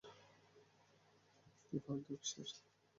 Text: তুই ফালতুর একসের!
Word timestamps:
তুই 1.63 1.79
ফালতুর 1.85 2.13
একসের! 2.15 2.49